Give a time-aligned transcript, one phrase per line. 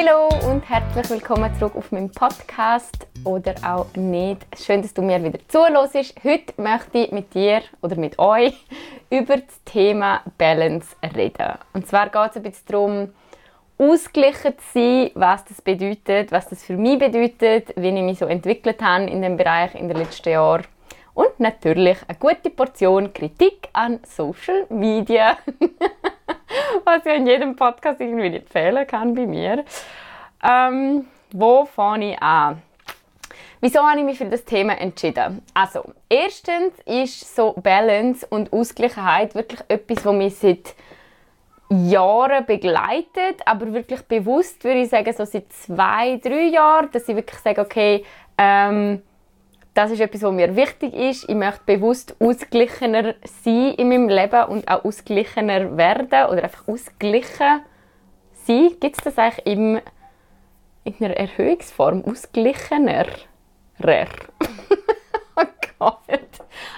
[0.00, 4.46] Hallo und herzlich willkommen zurück auf meinem Podcast oder auch nicht.
[4.58, 6.14] Schön, dass du mir wieder zuhörst.
[6.24, 8.54] Heute möchte ich mit dir oder mit euch
[9.10, 11.52] über das Thema Balance reden.
[11.74, 13.08] Und zwar geht es ein bisschen darum,
[13.76, 18.26] ausgeglichen zu sein, was das bedeutet, was das für mich bedeutet, wie ich mich so
[18.26, 20.64] entwickelt habe in dem Bereich in den letzten Jahren.
[21.12, 25.36] Und natürlich eine gute Portion Kritik an Social Media.
[26.84, 29.64] was ja in jedem Podcast irgendwie nicht fehlen kann bei mir.
[30.42, 32.62] Ähm, wo fange ich an?
[33.60, 35.42] Wieso habe ich mich für das Thema entschieden?
[35.52, 40.74] Also, erstens ist so Balance und Ausgleichheit wirklich etwas, was mich seit
[41.68, 47.14] Jahren begleitet, aber wirklich bewusst würde ich sagen, so seit zwei, drei Jahren, dass ich
[47.14, 48.04] wirklich sage, okay,
[48.38, 49.02] ähm,
[49.74, 51.28] das ist etwas, was mir wichtig ist.
[51.28, 57.62] Ich möchte bewusst ausgeglichener sein in meinem Leben und auch ausgeglichener werden oder einfach ausgeglichen
[58.46, 58.70] sein.
[58.80, 59.80] Gibt es das eigentlich im,
[60.84, 62.04] in einer Erhöhungsform?
[62.04, 63.06] Ausglichener?
[65.36, 65.44] oh
[65.78, 65.98] Gott.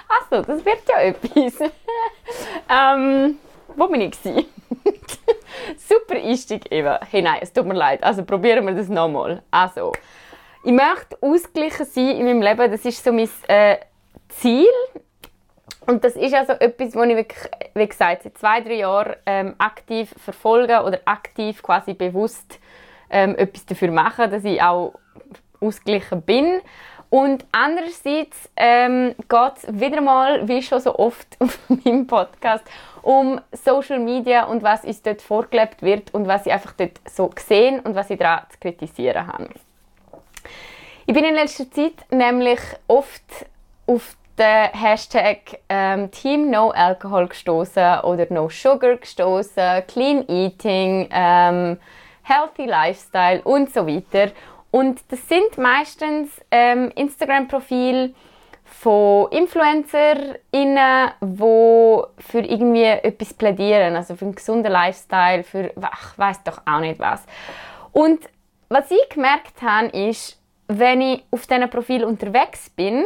[0.07, 1.69] Also, das wird ja etwas.
[2.69, 3.37] ähm,
[3.75, 4.15] wo bin ich?
[5.77, 6.99] Super Einstieg, Eva.
[7.09, 8.03] Hey, nein, es tut mir leid.
[8.03, 9.41] Also, probieren wir das nochmal.
[9.51, 9.93] Also,
[10.63, 12.71] ich möchte ausgeglichen sein in meinem Leben.
[12.71, 13.77] Das ist so mein äh,
[14.29, 14.67] Ziel.
[15.85, 19.55] Und das ist also etwas, was ich wirklich, wie gesagt, seit zwei, drei Jahren ähm,
[19.57, 22.59] aktiv verfolge oder aktiv quasi bewusst
[23.09, 24.93] ähm, etwas dafür mache, dass ich auch
[25.59, 26.61] ausgeglichen bin.
[27.09, 32.63] Und andererseits ähm, geht es wieder mal, wie schon so oft auf meinem Podcast,
[33.01, 37.27] um Social Media und was uns dort vorgelebt wird und was ich einfach dort so
[37.27, 39.49] gesehen und was ich daran zu kritisieren habe.
[41.05, 43.45] Ich bin in letzter Zeit nämlich oft
[43.87, 51.77] auf den Hashtag ähm, Team No Alcohol gestoßen oder No Sugar gestoßen, Clean Eating, ähm,
[52.23, 54.31] Healthy Lifestyle und so weiter.
[54.71, 58.13] Und das sind meistens ähm, Instagram-Profile
[58.63, 66.43] von InfluencerInnen, die für irgendwie etwas plädieren, also für einen gesunden Lifestyle, für ich weiß
[66.43, 67.25] doch auch nicht was.
[67.91, 68.21] Und
[68.69, 73.03] was ich gemerkt habe, ist, wenn ich auf diesem Profil unterwegs bin,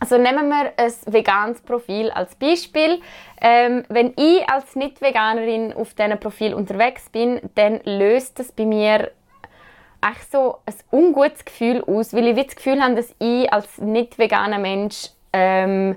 [0.00, 3.00] also nehmen wir ein veganes Profil als Beispiel.
[3.40, 9.12] Ähm, wenn ich als Nicht-Veganerin auf diesem Profil unterwegs bin, dann löst das bei mir
[10.02, 14.58] echt so ein ungutes Gefühl aus, weil ich das Gefühl habe, dass ich als nicht-veganer
[14.58, 15.96] Mensch ähm,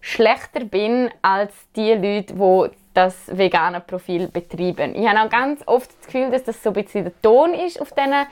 [0.00, 4.94] schlechter bin als die Leute, die das vegane Profil betreiben.
[4.94, 7.80] Ich habe auch ganz oft das Gefühl, dass das so ein bisschen der Ton ist
[7.80, 8.26] auf diesen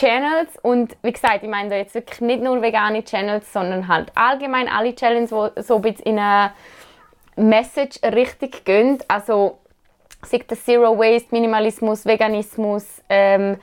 [0.00, 4.10] Channels und wie gesagt, ich meine da jetzt wirklich nicht nur vegane Channels, sondern halt
[4.14, 6.52] allgemein alle Channels, die so ein bisschen in eine
[7.36, 8.98] Message-Richtung gehen.
[9.08, 9.58] Also
[10.22, 13.58] sei das Zero Waste, Minimalismus, Veganismus, ähm,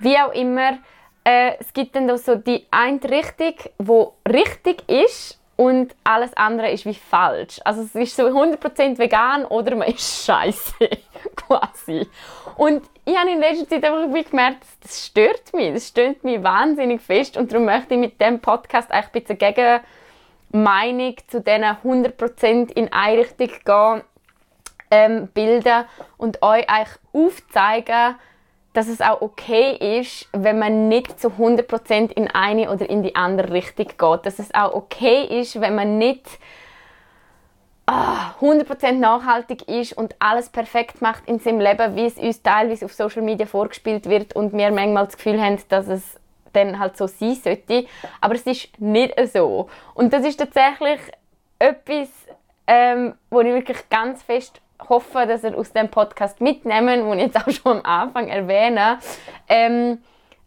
[0.00, 0.78] wie auch immer.
[1.22, 6.86] Äh, es gibt dann so die eine Richtung, wo richtig ist und alles andere ist
[6.86, 7.60] wie falsch.
[7.66, 10.88] Also es ist so 100% vegan oder man ist scheiße
[11.36, 12.08] quasi.
[12.56, 17.02] Und ich habe in letzter Zeit einfach gemerkt, das stört mich, das stört mich wahnsinnig
[17.02, 19.80] fest und darum möchte ich mit dem Podcast eigentlich ein bisschen gegen
[20.50, 24.02] Meinung zu diesen 100% in eine Richtung gehen,
[24.90, 25.84] ähm, bilden
[26.16, 28.14] und euch eigentlich aufzeigen,
[28.72, 33.16] dass es auch okay ist, wenn man nicht zu 100% in eine oder in die
[33.16, 34.26] andere Richtung geht.
[34.26, 36.24] Dass es auch okay ist, wenn man nicht
[37.86, 42.84] ah, 100% nachhaltig ist und alles perfekt macht in seinem Leben, wie es uns teilweise
[42.84, 46.20] auf Social Media vorgespielt wird und wir manchmal das Gefühl haben, dass es
[46.52, 47.86] dann halt so sein sollte.
[48.20, 49.68] Aber es ist nicht so.
[49.94, 51.00] Und das ist tatsächlich
[51.58, 52.08] etwas,
[52.68, 57.36] ähm, wo ich wirklich ganz fest hoffe, dass ihr aus dem Podcast mitnehmen, ich jetzt
[57.36, 58.98] auch schon am Anfang erwähne.
[59.48, 59.98] Ähm,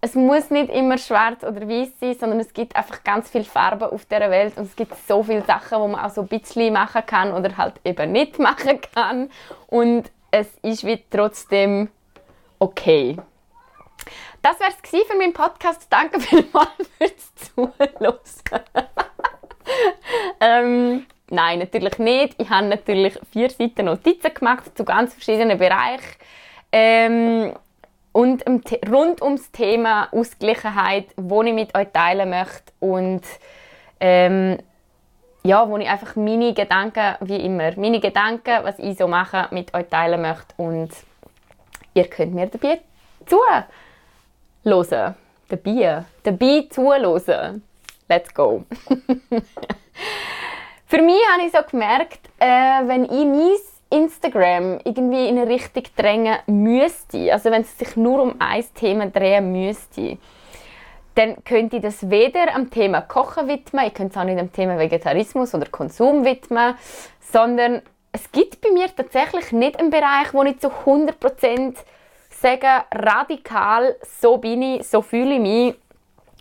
[0.02, 3.90] es muss nicht immer schwarz oder weiß sein, sondern es gibt einfach ganz viel Farbe
[3.90, 6.74] auf der Welt und es gibt so viele Sachen, wo man auch so ein bisschen
[6.74, 9.30] machen kann oder halt eben nicht machen kann
[9.68, 11.90] und es ist wie trotzdem
[12.60, 13.16] okay.
[14.42, 15.88] Das wäre es für meinen Podcast.
[15.90, 18.20] Danke vielmals fürs Zuhören.
[20.42, 22.36] ähm, Nein, natürlich nicht.
[22.38, 26.04] Ich habe natürlich vier Seiten Notizen gemacht zu ganz verschiedenen Bereichen.
[26.72, 27.54] Ähm,
[28.12, 28.44] und
[28.90, 33.22] rund ums Thema Ausgleichheit, wo ich mit euch teilen möchte und
[34.00, 34.60] ähm,
[35.44, 39.74] ja, wo ich einfach meine Gedanken, wie immer, meine Gedanken, was ich so mache, mit
[39.74, 40.92] euch teilen möchte und
[41.96, 42.82] ihr könnt mir dabei
[43.26, 43.66] zuhören.
[45.50, 47.64] Dabei, dabei zuhören.
[48.08, 48.64] Let's go.
[50.94, 52.46] Für mich habe ich so gemerkt, äh,
[52.88, 58.22] wenn ich mein Instagram irgendwie in eine Richtung drängen müsste, also wenn es sich nur
[58.22, 60.20] um ein Thema drehen müsste,
[61.16, 64.54] dann könnte ich das weder am Thema Kochen widmen, ich könnte es auch nicht am
[64.54, 66.76] Thema Vegetarismus oder Konsum widmen,
[67.22, 67.82] sondern
[68.12, 71.76] es gibt bei mir tatsächlich nicht einen Bereich, wo ich zu 100%
[72.30, 75.76] sage, radikal, so bin ich, so fühle ich mich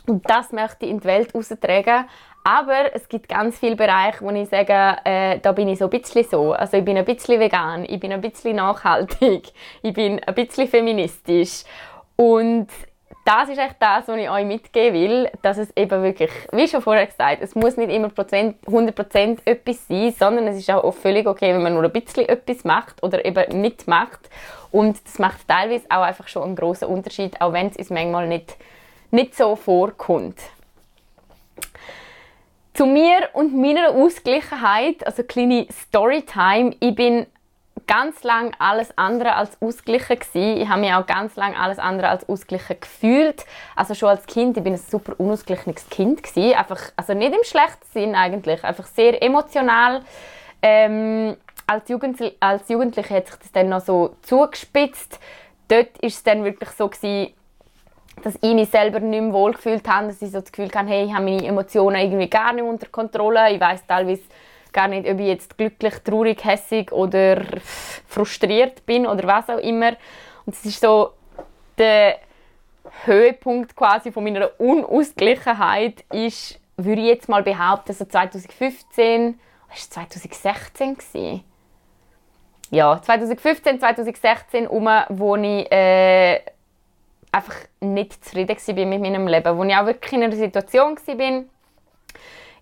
[0.06, 2.04] und das möchte ich in die Welt raustragen.
[2.44, 5.90] Aber es gibt ganz viele Bereiche, wo ich sage, äh, da bin ich so ein
[5.90, 6.52] bisschen so.
[6.52, 9.52] Also ich bin ein bisschen vegan, ich bin ein bisschen nachhaltig,
[9.82, 11.62] ich bin ein bisschen feministisch.
[12.16, 12.68] Und
[13.24, 16.82] das ist echt das, was ich euch mitgeben will, dass es eben wirklich, wie schon
[16.82, 21.54] vorher gesagt, es muss nicht immer 100% etwas sein, sondern es ist auch völlig okay,
[21.54, 24.28] wenn man nur ein bisschen etwas macht oder eben nicht macht.
[24.72, 28.26] Und das macht teilweise auch einfach schon einen großen Unterschied, auch wenn es uns manchmal
[28.26, 28.56] nicht,
[29.12, 30.38] nicht so vorkommt.
[32.74, 36.74] Zu mir und meiner Ausgleichheit, also kleine Storytime.
[36.80, 37.26] Ich bin
[37.86, 40.60] ganz lang alles andere als ausgeglichen gewesen.
[40.62, 43.44] Ich habe mich auch ganz lang alles andere als ausgeglichen gefühlt.
[43.76, 46.54] Also schon als Kind, ich bin ein super unausgeglichenes Kind gewesen.
[46.54, 50.00] Einfach, also nicht im schlechten Sinn eigentlich, einfach sehr emotional.
[50.62, 51.36] Ähm,
[51.66, 55.18] als, Jugendli als Jugendliche hat sich das dann noch so zugespitzt.
[55.68, 57.34] Dort ist es dann wirklich so gewesen,
[58.22, 61.06] dass ich mich selber nicht mehr wohlgefühlt habe, dass ich so das Gefühl hatte, hey,
[61.06, 63.52] ich habe meine Emotionen irgendwie gar nicht unter Kontrolle.
[63.52, 64.22] Ich weiß teilweise
[64.72, 67.42] gar nicht, ob ich jetzt glücklich, traurig, hässig oder
[68.06, 69.92] frustriert bin oder was auch immer.
[70.44, 71.12] Und es ist so
[71.78, 72.18] der
[73.04, 79.38] Höhepunkt quasi von meiner Unausgleichheit ist, würde ich jetzt mal behaupten, so 2015,
[79.68, 81.44] war es 2016 gewesen?
[82.70, 86.40] Ja, 2015, 2016 um, wo ich äh,
[87.32, 91.44] einfach nicht zufrieden war mit meinem Leben, wo ich auch wirklich in einer Situation war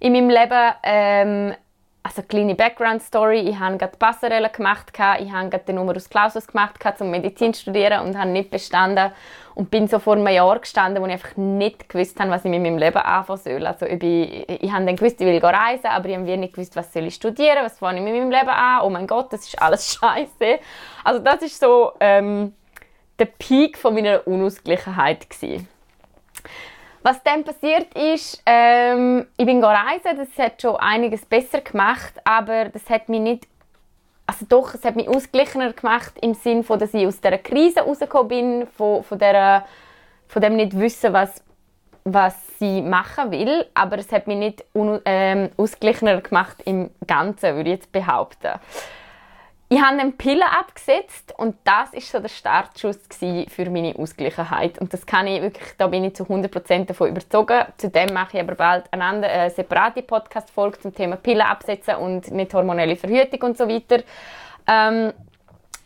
[0.01, 1.55] in meinem Leben, ähm,
[2.03, 6.79] also kleine Background-Story, ich habe gerade Passerelle gemacht, ich habe gerade den Numerus Clausus gemacht,
[7.01, 9.13] um Medizin zu studieren und habe nicht bestanden
[9.55, 12.51] und bin so vor einem Jahr gestanden, wo ich einfach nicht gewusst habe, was ich
[12.51, 13.67] mit meinem Leben anfangen soll.
[13.67, 16.91] Also ich, ich habe dann gewusst, ich will reisen, aber ich habe nicht gewusst, was
[16.91, 19.61] soll ich studieren, was fange ich mit meinem Leben an, oh mein Gott, das ist
[19.61, 20.59] alles scheiße.
[21.05, 22.55] Also das ist so ähm,
[23.21, 25.69] der Peak von meiner Unausgleichheit gewesen.
[27.03, 32.67] Was dann passiert ist, ähm, ich bin reisen, das hat schon einiges besser gemacht, aber
[32.67, 33.49] das hat mich nicht,
[34.27, 37.81] also doch, es hat mich ausgeglichener gemacht im Sinne von, dass ich aus dieser Krise
[37.81, 39.65] rausgekommen bin, von, von, der,
[40.29, 41.43] von dem nicht wissen, was,
[42.05, 47.57] was sie machen will, aber es hat mich nicht un, ähm, ausgeglichener gemacht im Ganzen,
[47.57, 48.61] würde ich jetzt behaupten.
[49.73, 52.99] Ich habe eine Pille abgesetzt und das ist so der Startschuss
[53.49, 54.81] für meine Ausgleichheit.
[54.81, 57.67] Und das kann ich wirklich, da bin ich zu 100% davon überzogen.
[57.77, 62.33] Zudem mache ich aber bald eine, andere, eine separate Podcast-Folge zum Thema Pille absetzen und
[62.33, 64.03] nicht hormonelle Verhütung und so weiter.
[64.67, 65.13] Ähm,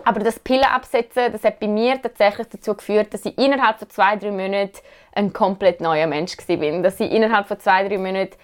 [0.02, 3.90] aber das Pille absetzen, das hat bei mir tatsächlich dazu geführt, dass ich innerhalb von
[3.90, 4.78] zwei, drei Monaten
[5.14, 6.82] ein komplett neuer Mensch war.
[6.82, 8.38] Dass ich innerhalb von zwei, drei Monaten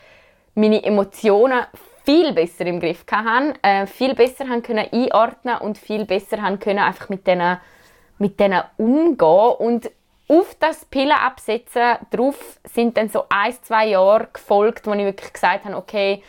[0.54, 1.64] meine Emotionen
[2.04, 6.58] viel besser im Griff hatten, äh, viel besser haben können einordnen und viel besser haben
[6.58, 7.58] können einfach mit denen,
[8.18, 9.90] mit denen umgehen und
[10.28, 15.32] auf das Pillen absetzen drauf sind dann so ein, zwei Jahre gefolgt, wo ich wirklich
[15.32, 16.22] gesagt habe, okay,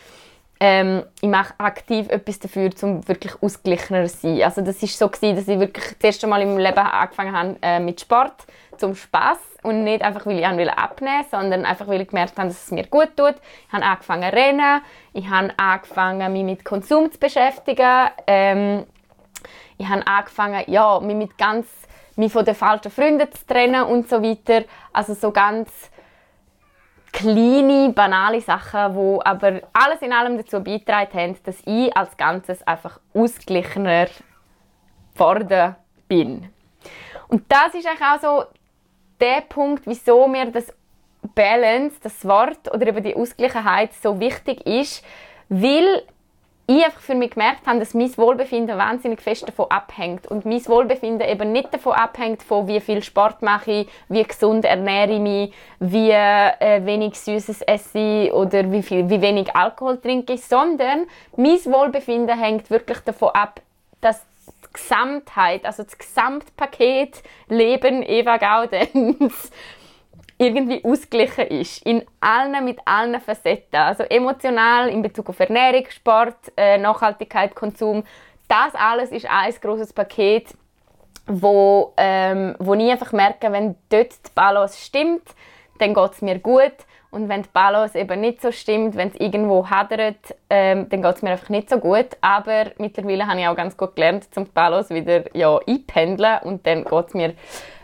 [0.64, 4.42] ähm, ich mache aktiv etwas dafür, um wirklich ausgeglichener zu sein.
[4.42, 7.56] Also das ist so gewesen, dass ich wirklich das erste Mal im Leben angefangen habe
[7.62, 12.02] äh, mit Sport zum Spaß und nicht einfach, weil ich abnehmen wollte, sondern einfach, weil
[12.02, 13.34] ich gemerkt habe, dass es mir gut tut.
[13.66, 18.10] Ich habe angefangen zu rennen, ich habe angefangen, mich mit Konsum zu beschäftigen.
[18.28, 18.86] Ähm,
[19.78, 21.66] ich habe angefangen, ja, mich mit ganz
[22.14, 24.64] mich von den falschen Freunden zu trennen und so weiter.
[24.92, 25.90] Also so ganz
[27.12, 32.66] kleine, banale Sachen, wo aber alles in allem dazu beitragen haben, dass ich als Ganzes
[32.66, 34.06] einfach ausgeglichener
[35.14, 35.76] geworden
[36.08, 36.48] bin.
[37.28, 38.44] Und das ist auch so
[39.20, 40.72] der Punkt, wieso mir das
[41.34, 45.04] Balance, das Wort oder eben die Ausgleichheit so wichtig ist,
[45.48, 46.02] weil
[46.66, 50.26] ich einfach für mich gemerkt habe, dass mein Wohlbefinden wahnsinnig fest davon abhängt.
[50.28, 54.64] Und mein Wohlbefinden eben nicht davon abhängt, von wie viel Sport mache ich, wie gesund
[54.64, 59.98] ernähre ich mich, wie äh, wenig Süßes esse ich oder wie, viel, wie wenig Alkohol
[59.98, 63.60] trinke ich, sondern mein Wohlbefinden hängt wirklich davon ab,
[64.00, 69.50] dass die Gesamtheit, also das Gesamtpaket Leben Eva Gaudenz
[70.42, 71.84] irgendwie ausgeglichen ist.
[71.86, 73.78] In allen, mit allen Facetten.
[73.78, 78.04] Also emotional, in Bezug auf Ernährung, Sport, äh, Nachhaltigkeit, Konsum.
[78.48, 80.48] Das alles ist ein großes Paket,
[81.26, 85.22] wo, ähm, wo ich einfach merke, wenn dort die Balance stimmt,
[85.78, 86.74] dann geht es mir gut.
[87.12, 91.16] Und wenn die Balance eben nicht so stimmt, wenn es irgendwo hadert, ähm, dann geht
[91.16, 92.06] es mir einfach nicht so gut.
[92.22, 96.66] Aber mittlerweile habe ich auch ganz gut gelernt, zum die Balance wieder ja, einpendeln und
[96.66, 97.34] dann geht es mir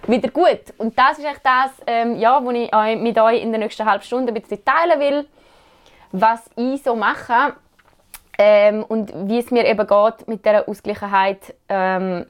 [0.07, 0.73] wieder gut.
[0.79, 3.85] Und das ist echt das, ähm, ja, was ich euch, mit euch in der nächsten
[3.85, 5.27] halben Stunde ein bisschen teilen will,
[6.11, 7.53] was ich so mache
[8.39, 12.25] ähm, und wie es mir eben geht mit dieser Ausgleichheit ähm,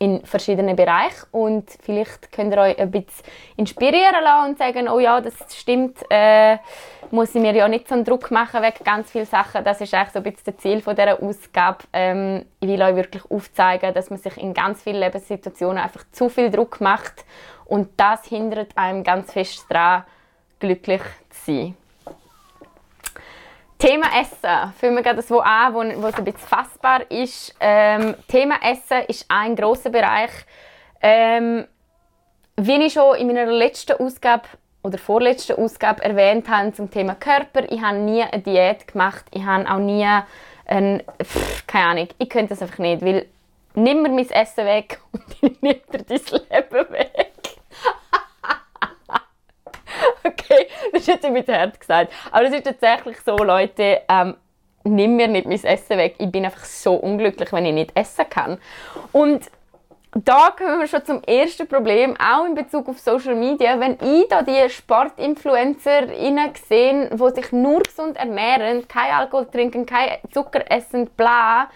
[0.00, 3.22] in verschiedenen Bereichen und vielleicht könnt ihr euch ein bisschen
[3.56, 6.56] inspirieren lassen und sagen, oh ja, das stimmt, äh,
[7.10, 9.62] muss ich mir ja nicht so einen Druck machen wegen ganz vielen Sachen.
[9.62, 11.84] Das ist eigentlich so ein bisschen das Ziel dieser Ausgabe.
[11.92, 16.30] Ähm, ich will euch wirklich aufzeigen, dass man sich in ganz vielen Lebenssituationen einfach zu
[16.30, 17.26] viel Druck macht
[17.66, 20.04] und das hindert einem ganz fest daran,
[20.60, 21.76] glücklich zu sein.
[23.80, 24.74] Thema Essen.
[24.78, 27.54] Fühlen wir gerade das wo an, wo, wo es ein bisschen fassbar ist.
[27.60, 30.30] Ähm, Thema Essen ist ein großer Bereich.
[31.00, 31.66] Ähm,
[32.56, 34.42] wie ich schon in meiner letzten Ausgabe
[34.82, 39.24] oder vorletzten Ausgabe erwähnt habe zum Thema Körper, ich habe nie eine Diät gemacht.
[39.32, 40.06] Ich habe auch nie
[40.66, 41.02] ein,
[41.66, 43.26] keine Ahnung, ich könnte das einfach nicht, weil
[43.74, 47.29] nimm mir mein Essen weg und ich nehme dir dein Leben weg.
[50.24, 52.12] okay, das ist jetzt ein bisschen hart gesagt.
[52.30, 54.36] Aber es ist tatsächlich so, Leute, ähm,
[54.84, 56.16] nimm mir nicht mein Essen weg.
[56.18, 58.58] Ich bin einfach so unglücklich, wenn ich nicht essen kann.
[59.12, 59.50] Und
[60.12, 63.78] da kommen wir schon zum ersten Problem, auch in Bezug auf Social Media.
[63.78, 70.18] Wenn ich da die SportinfluencerInnen sehe, die sich nur gesund ernähren, kein Alkohol trinken, kein
[70.32, 71.70] Zucker essen, bla,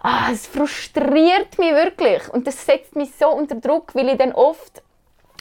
[0.00, 2.28] ah, es frustriert mich wirklich.
[2.30, 4.82] Und das setzt mich so unter Druck, weil ich dann oft,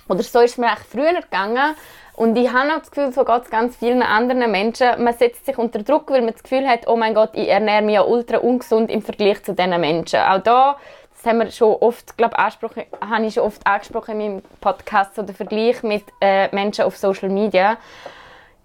[0.08, 1.76] oder so ist es mir eigentlich früher gegangen,
[2.16, 5.04] und ich habe auch das Gefühl, so geht es ganz vielen anderen Menschen.
[5.04, 7.82] Man setzt sich unter Druck, weil man das Gefühl hat, oh mein Gott, ich ernähre
[7.82, 10.20] mich ja ultra ungesund im Vergleich zu diesen Menschen.
[10.22, 10.78] Auch da,
[11.14, 15.24] das haben wir schon oft, glaube habe ich schon oft angesprochen in meinem Podcast, so
[15.24, 17.78] der Vergleich mit äh, Menschen auf Social Media.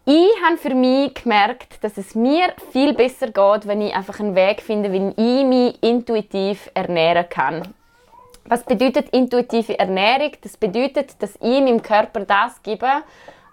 [0.04, 4.34] Ich habe für mich gemerkt, dass es mir viel besser geht, wenn ich einfach einen
[4.34, 7.62] Weg finde, wie ich mich intuitiv ernähren kann.
[8.44, 10.32] Was bedeutet intuitive Ernährung?
[10.42, 12.88] Das bedeutet, dass ich meinem Körper das gebe,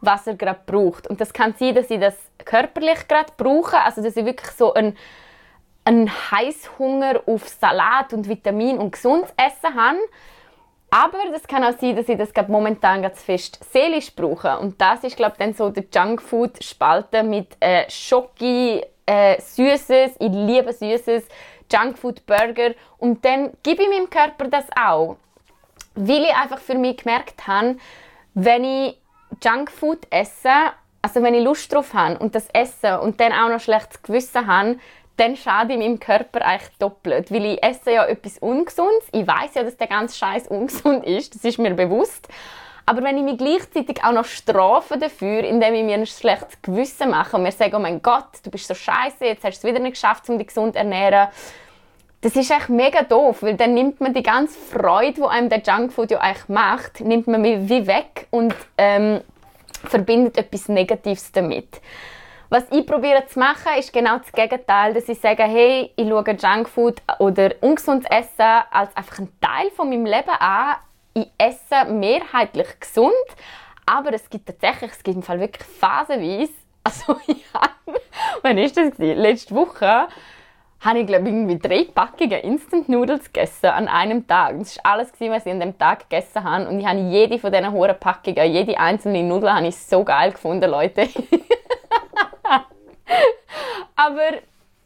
[0.01, 1.08] was er gerade braucht.
[1.08, 4.74] Und das kann sein, dass ich das körperlich gerade brauche, also dass ich wirklich so
[4.74, 4.98] einen,
[5.84, 9.98] einen Heißhunger auf Salat und Vitamin und gesundes Essen habe.
[10.89, 14.58] Aber das kann auch sein, dass ich das gerade momentan ganz fest seelisch brauche.
[14.60, 20.32] Und das ist, glaube ich, dann so der Junkfood-Spalte mit äh, Schoki, äh, Süßes, ich
[20.32, 21.27] liebe Süßes,
[21.72, 22.75] Junkfood-Burger.
[23.00, 25.18] Und dann gebe ich meinem Körper das auch.
[25.96, 27.75] Weil ich einfach für mich gemerkt habe,
[28.34, 28.98] wenn ich
[29.43, 33.60] Junkfood essen, also wenn ich Lust drauf habe und das esse und dann auch noch
[33.60, 34.77] schlechtes Gewissen habe,
[35.17, 39.07] dann schade ich meinem Körper eigentlich doppelt, weil ich esse ja etwas Ungesundes.
[39.12, 42.27] Ich weiß ja, dass der ganze Scheiß ungesund ist, das ist mir bewusst.
[42.86, 47.10] Aber wenn ich mich gleichzeitig auch noch strafe dafür, indem ich mir ein schlechtes Gewissen
[47.10, 49.74] mache und mir sage, oh mein Gott, du bist so scheiße, jetzt hast du es
[49.74, 51.27] wieder nicht geschafft, um dich gesund zu ernähren,
[52.21, 55.62] das ist echt mega doof, weil dann nimmt man die ganze Freude, die einem der
[55.62, 59.21] Junkfood ja eigentlich macht, nimmt man wie weg und ähm,
[59.83, 61.79] verbindet etwas Negatives damit.
[62.50, 66.24] Was ich probiere zu machen, ist genau das Gegenteil, dass ich sage, hey, ich schaue
[66.31, 70.77] Junkfood oder ungesundes Essen als einfach einen Teil von meinem Leben an.
[71.13, 73.12] Ich esse mehrheitlich gesund,
[73.86, 78.00] aber es gibt tatsächlich, es gibt im Fall wirklich phasenweise, also ich habe,
[78.41, 79.19] wann ist das gewesen?
[79.19, 80.07] Letzte Woche
[80.79, 84.60] habe ich glaube irgendwie drei Packungen Instant Noodles gegessen an einem Tag.
[84.60, 86.67] Das war alles, was ich an dem Tag gegessen habe.
[86.67, 90.31] Und ich habe jede von diesen hohen Packungen, jede einzelne Nudel habe ich so geil
[90.31, 91.07] gefunden, Leute.
[93.96, 94.38] Aber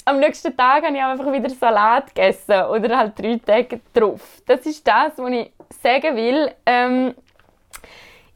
[0.05, 4.41] am nächsten Tag habe ich einfach wieder Salat gegessen oder halt drei Tage drauf.
[4.45, 6.51] Das ist das, was ich sagen will.
[6.65, 7.13] Ähm,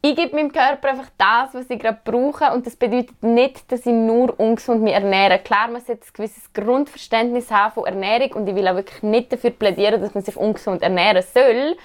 [0.02, 3.80] ich gebe meinem Körper einfach das, was ich gerade brauche und das bedeutet nicht, dass
[3.80, 5.38] ich nur ungesund mich ernähre.
[5.38, 9.32] Klar, man sollte ein gewisses Grundverständnis haben von Ernährung und ich will auch wirklich nicht
[9.32, 11.76] dafür plädieren, dass man sich ungesund ernähren soll.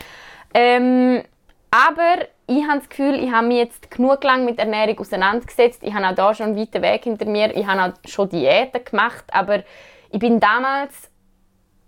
[0.53, 1.23] Ähm,
[1.71, 5.81] aber ich habe das Gefühl, ich habe mich jetzt genug lang mit Ernährung auseinandergesetzt.
[5.83, 7.55] Ich habe auch da schon einen weiten Weg hinter mir.
[7.55, 9.63] Ich habe auch schon Diäten gemacht, aber
[10.11, 11.09] ich bin damals,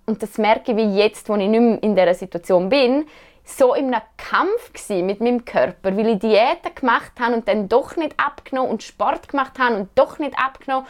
[0.06, 3.06] und das merke ich jetzt, wo ich nicht mehr in dieser Situation bin,
[3.44, 7.96] so in einem Kampf mit meinem Körper, weil ich Diäten gemacht habe und dann doch
[7.98, 10.88] nicht abgenommen und Sport gemacht habe und doch nicht abgenommen.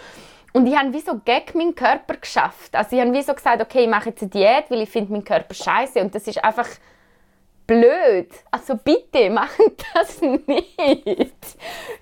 [0.53, 2.75] Und ich habe wie so gegen meinen Körper geschafft.
[2.75, 5.11] Also ich habe wie so gesagt, okay, ich mache jetzt eine Diät, weil ich finde
[5.11, 6.67] meinen Körper scheiße und das ist einfach
[7.67, 8.29] blöd.
[8.51, 11.33] Also bitte, machen das nicht.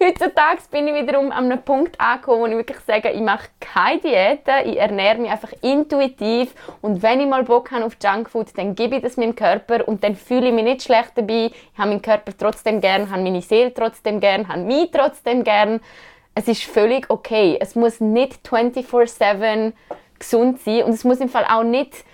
[0.01, 3.99] Heutzutage bin ich wiederum an einem Punkt angekommen, wo ich wirklich sage, ich mache keine
[3.99, 8.75] Diäten, ich ernähre mich einfach intuitiv und wenn ich mal Bock habe auf Junkfood, dann
[8.75, 11.51] gebe ich das meinem Körper und dann fühle ich mich nicht schlecht dabei.
[11.51, 15.79] Ich habe meinen Körper trotzdem gern, habe meine Seele trotzdem gern, habe mich trotzdem gern.
[16.33, 17.57] Es ist völlig okay.
[17.59, 19.73] Es muss nicht 24/7
[20.17, 22.05] gesund sein und es muss im Fall auch nicht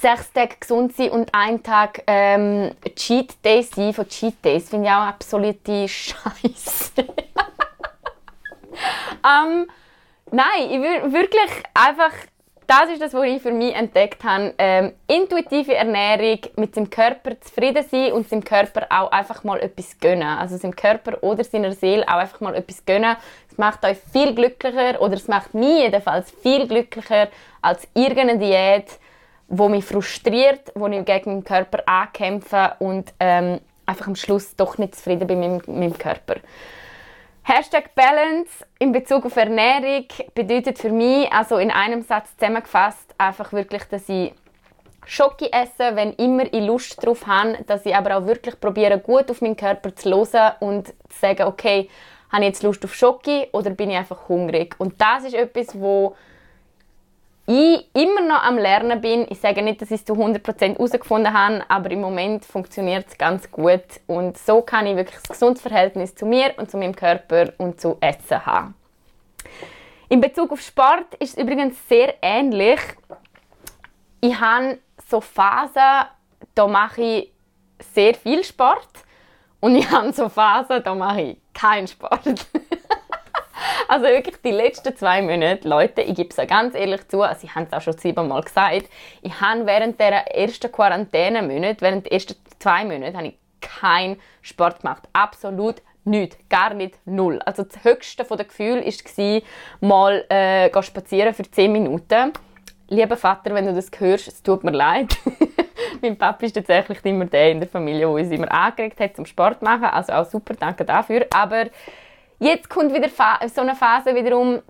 [0.00, 3.92] sechs Tage gesund sein und ein Tag ähm, Cheat Day sein.
[3.92, 6.92] Von Cheat Days finde ich auch absolute Scheiße.
[9.24, 9.66] ähm,
[10.30, 12.12] nein, ich will wirklich einfach,
[12.66, 14.54] das ist das, was ich für mich entdeckt habe.
[14.58, 19.98] Ähm, intuitive Ernährung, mit dem Körper zufrieden sein und dem Körper auch einfach mal etwas
[19.98, 20.28] gönnen.
[20.28, 23.16] Also seinem Körper oder seiner Seele auch einfach mal etwas gönnen.
[23.50, 27.28] Es macht euch viel glücklicher oder es macht mich jedenfalls viel glücklicher
[27.62, 28.98] als irgendeine Diät
[29.48, 34.78] wo mich frustriert, wo ich gegen meinen Körper ankämpfe und ähm, einfach am Schluss doch
[34.78, 36.36] nicht zufrieden bin mit meinem Körper.
[37.44, 43.52] Hashtag Balance in Bezug auf Ernährung bedeutet für mich, also in einem Satz zusammengefasst, einfach
[43.52, 44.34] wirklich, dass ich
[45.06, 49.30] Schoki esse, wenn immer ich Lust darauf habe, dass ich aber auch wirklich probiere, gut
[49.30, 51.88] auf meinen Körper zu hören und zu sagen, okay,
[52.32, 54.74] habe ich jetzt Lust auf Schoki oder bin ich einfach hungrig?
[54.78, 56.16] Und das ist etwas, wo
[57.46, 59.26] ich immer noch am Lernen bin.
[59.30, 63.16] Ich sage nicht, dass ich es zu 100% herausgefunden habe, aber im Moment funktioniert es
[63.16, 63.84] ganz gut.
[64.06, 67.80] Und so kann ich wirklich ein gesundes Verhältnis zu mir und zu meinem Körper und
[67.80, 68.74] zu Essen haben.
[70.08, 72.80] In Bezug auf Sport ist es übrigens sehr ähnlich.
[74.20, 76.08] Ich habe so Phasen,
[76.54, 77.32] da mache ich
[77.94, 78.88] sehr viel Sport
[79.60, 82.22] und ich habe so Phasen, da mache ich keinen Sport.
[83.88, 87.46] Also wirklich die letzten zwei Monate, Leute, ich gebe es auch ganz ehrlich zu, also
[87.46, 88.86] ich habe es auch schon siebenmal gesagt,
[89.22, 94.80] ich habe während der ersten Quarantäne-Monate, während der ersten zwei Monate, habe ich keinen Sport
[94.82, 95.04] gemacht.
[95.12, 97.40] Absolut nichts, gar nicht, null.
[97.44, 99.42] Also das höchste von der Gefühl war,
[99.80, 102.32] mal äh, spazieren für 10 Minuten.
[102.88, 105.16] Lieber Vater, wenn du das hörst, es tut mir leid.
[106.02, 109.26] mein Papa ist tatsächlich immer der in der Familie, der uns immer angeregt hat zum
[109.26, 109.84] Sport machen.
[109.84, 111.26] Also auch super, danke dafür.
[111.34, 111.66] Aber
[112.38, 113.08] Jetzt kommt wieder
[113.48, 114.60] so eine Phase wiederum,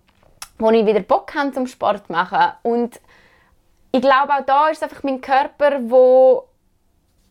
[0.59, 2.53] wo ich wieder Bock habe zum Sport machen.
[2.63, 3.01] Und
[3.93, 6.45] ich glaube auch da ist es einfach mein Körper, wo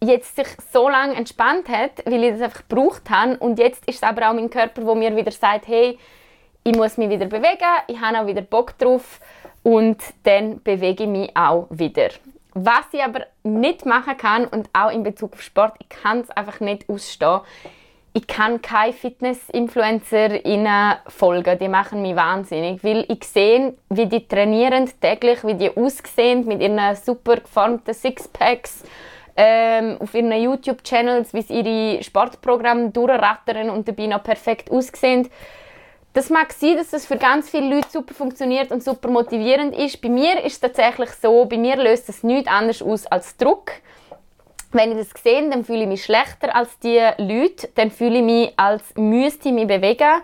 [0.04, 3.38] jetzt sich so lange entspannt hat, weil ich das einfach gebraucht habe.
[3.38, 5.98] Und jetzt ist es aber auch mein Körper, wo mir wieder sagt, hey,
[6.64, 9.20] ich muss mich wieder bewegen, ich habe auch wieder Bock drauf.
[9.64, 12.10] Und dann bewege ich mich auch wieder.
[12.54, 16.30] Was ich aber nicht machen kann und auch in Bezug auf Sport, ich kann es
[16.32, 17.42] einfach nicht ausstehen,
[18.16, 24.90] ich kann keine Fitness-InfluencerInnen folgen, die machen mich wahnsinnig, weil ich sehe, wie die trainieren
[25.02, 28.86] täglich, wie die aussehen mit ihren super geformten Sixpacks,
[29.36, 35.30] ähm, auf ihren YouTube-Channels, wie sie ihre Sportprogramme durchrattern und dabei noch perfekt aussehen.
[36.14, 40.02] Das mag sein, dass das für ganz viele Leute super funktioniert und super motivierend ist.
[40.02, 43.74] Bei mir ist es tatsächlich so, bei mir löst es nichts anderes aus als Druck
[44.76, 48.24] wenn ich das sehe, dann fühle ich mich schlechter als die Leute, dann fühle ich
[48.24, 50.22] mich, als müsste ich mich bewegen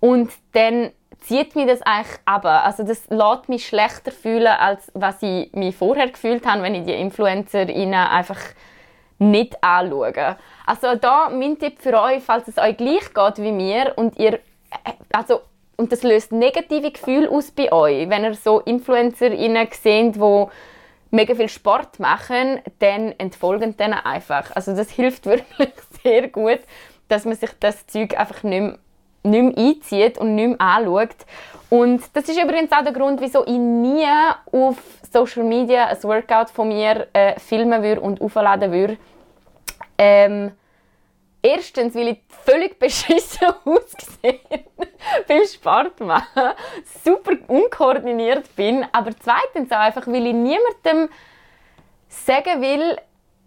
[0.00, 0.90] und dann
[1.20, 2.44] zieht mich das eigentlich ab.
[2.44, 6.84] Also das lässt mich schlechter fühlen, als was ich mich vorher gefühlt habe, wenn ich
[6.84, 8.40] die InfluencerInnen einfach
[9.18, 10.36] nicht anschaue.
[10.66, 14.38] Also da mein Tipp für euch, falls es euch gleich geht wie mir und ihr
[15.12, 15.40] also
[15.76, 20.46] und das löst negative Gefühle aus bei euch, wenn ihr so InfluencerInnen seht, die
[21.14, 24.50] mega viel Sport machen, dann entfolgen denen einfach.
[24.54, 25.72] Also das hilft wirklich
[26.02, 26.60] sehr gut,
[27.08, 28.78] dass man sich das Zeug einfach nicht mehr,
[29.22, 31.16] nicht mehr einzieht und nicht mehr anschaut.
[31.70, 34.06] Und das ist übrigens auch der Grund, wieso ich nie
[34.52, 34.76] auf
[35.10, 38.98] Social Media ein Workout von mir äh, filmen würde und aufladen würde.
[39.96, 40.52] Ähm,
[41.44, 44.40] Erstens, weil ich völlig beschissen ausgesehen
[45.28, 46.54] beim Sport machen,
[47.04, 51.10] super unkoordiniert bin, aber zweitens auch einfach, weil ich niemandem
[52.08, 52.96] sagen will,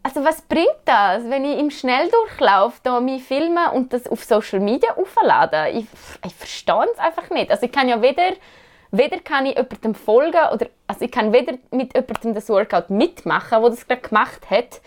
[0.03, 4.59] also was bringt das, wenn ich im Schnelldurchlauf da mich filme und das auf Social
[4.59, 5.69] Media auflade?
[5.71, 5.87] Ich,
[6.23, 7.49] ich verstehe es einfach nicht.
[7.49, 8.33] Also ich kann ja weder,
[8.91, 13.63] weder kann ich jemandem folgen oder also ich kann weder mit jemandem das Workout mitmachen,
[13.63, 14.81] wo das gerade gemacht hat,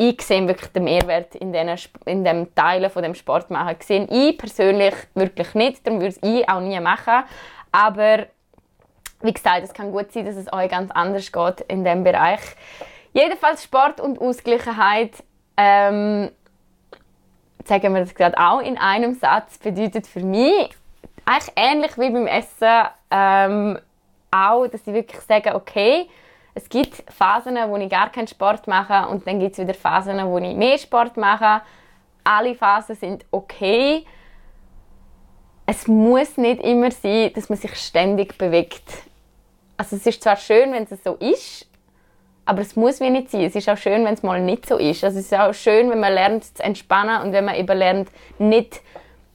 [0.00, 3.76] ich sehe wirklich den Mehrwert in, den, in dem Teilen von dem Sport machen.
[3.80, 7.24] Sehe ich persönlich wirklich nicht, darum würde ich auch nie machen.
[7.70, 8.26] Aber
[9.20, 12.40] wie gesagt, es kann gut sein, dass es euch ganz anders geht in dem Bereich.
[13.12, 15.22] Jedenfalls Sport und Ausgleichheit,
[15.58, 16.30] ähm,
[17.66, 20.70] sagen wir das gerade auch in einem Satz, bedeutet für mich
[21.26, 23.78] eigentlich ähnlich wie beim Essen ähm,
[24.30, 26.08] auch, dass ich wirklich sage, okay,
[26.60, 30.22] es gibt Phasen, wo ich gar keinen Sport mache und dann gibt es wieder Phasen,
[30.26, 31.62] wo ich mehr Sport mache.
[32.22, 34.04] Alle Phasen sind okay.
[35.64, 38.84] Es muss nicht immer sein, dass man sich ständig bewegt.
[39.78, 41.66] Also es ist zwar schön, wenn es so ist,
[42.44, 43.42] aber es muss wie nicht sein.
[43.42, 45.02] Es ist auch schön, wenn es mal nicht so ist.
[45.02, 48.10] Also es ist auch schön, wenn man lernt zu entspannen und wenn man eben lernt,
[48.38, 48.82] nicht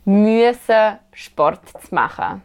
[0.03, 2.43] müssen Sport zu machen.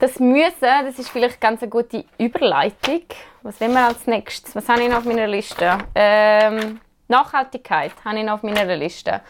[0.00, 3.02] Das Müssen, das ist vielleicht ganz eine gute Überleitung.
[3.42, 4.56] Was wollen wir als nächstes?
[4.56, 5.76] Was habe ich noch auf meiner Liste?
[5.94, 9.20] Ähm, Nachhaltigkeit habe ich noch auf meiner Liste.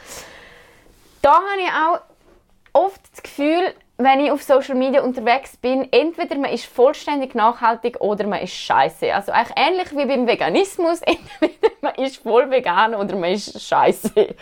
[1.23, 6.37] Da habe ich auch oft das Gefühl, wenn ich auf Social Media unterwegs bin, entweder
[6.37, 9.13] man ist vollständig nachhaltig oder man ist scheiße.
[9.13, 11.01] Also eigentlich ähnlich wie beim Veganismus,
[11.41, 14.37] entweder man ist voll vegan oder man ist scheiße.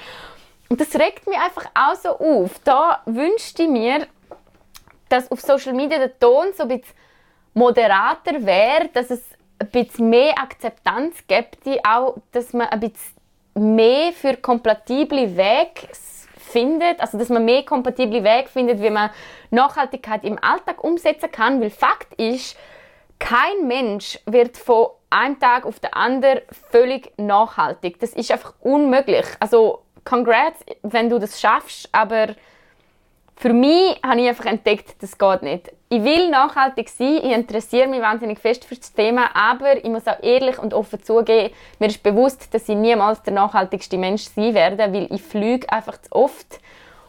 [0.69, 2.51] Und das regt mich einfach auch so auf.
[2.65, 4.07] Da wünschte ich mir,
[5.09, 6.95] dass auf Social Media der Ton so ein bisschen
[7.55, 9.23] moderater wäre, dass es
[9.59, 13.15] ein bisschen mehr Akzeptanz gibt, auch dass man ein bisschen
[13.55, 15.89] mehr für kompatible Wege
[16.37, 19.11] findet, also dass man mehr kompatible Wege findet, wie man
[19.51, 22.57] Nachhaltigkeit im Alltag umsetzen kann, weil Fakt ist,
[23.19, 26.41] kein Mensch wird von einem Tag auf den anderen
[26.71, 27.99] völlig nachhaltig.
[27.99, 29.27] Das ist einfach unmöglich.
[29.41, 32.29] Also congrats, wenn du das schaffst, aber
[33.39, 35.71] für mich habe ich einfach entdeckt, das geht nicht.
[35.91, 40.09] Ich will nachhaltig sein, ich interessiere mich wahnsinnig fest für das Thema, aber ich muss
[40.09, 44.55] auch ehrlich und offen zugeben, mir ist bewusst, dass ich niemals der nachhaltigste Mensch sein
[44.55, 46.59] werde, weil ich fliege einfach zu oft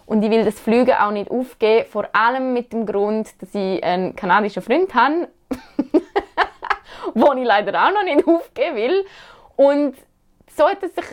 [0.05, 3.83] und ich will das Fliegen auch nicht aufgeben, vor allem mit dem Grund, dass ich
[3.83, 5.29] einen kanadischen Freund habe,
[7.15, 9.05] wo ich leider auch noch nicht aufgeben will
[9.55, 9.95] und
[10.55, 11.05] so, hat es sich,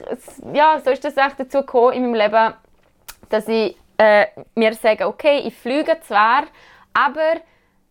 [0.52, 2.54] ja, so ist das dazu gekommen in meinem Leben,
[3.30, 6.44] dass ich äh, mir sage, okay, ich fliege zwar,
[6.92, 7.40] aber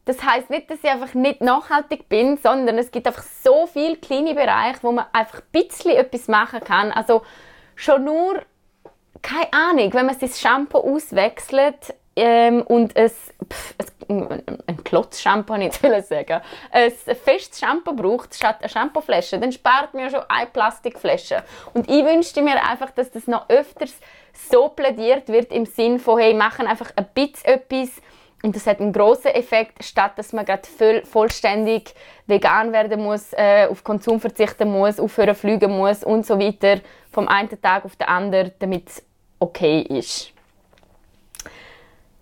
[0.06, 3.98] das heißt nicht, dass ich einfach nicht nachhaltig bin, sondern es gibt einfach so viele
[3.98, 6.92] kleine Bereiche, wo man einfach ein bisschen etwas machen kann.
[6.92, 7.24] Also
[7.76, 8.42] schon nur,
[9.24, 13.34] keine Ahnung, wenn man sein Shampoo auswechselt ähm, und es,
[14.08, 16.42] ein Klotz-Shampoo nicht sagen,
[16.72, 21.44] ein festes Shampoo braucht statt eine Shampooflasche, dann spart man schon eine Plastikflasche.
[21.74, 23.96] Und ich wünschte mir einfach, dass das noch öfters
[24.38, 28.02] so plädiert wird im Sinn von, hey, machen einfach ein bisschen etwas
[28.44, 31.96] und das hat einen großen Effekt, statt dass man gerade voll, vollständig
[32.28, 36.80] vegan werden muss, äh, auf Konsum verzichten muss, aufhören fliegen muss und so weiter,
[37.12, 39.04] vom einen Tag auf den anderen, damit es
[39.40, 40.32] okay ist.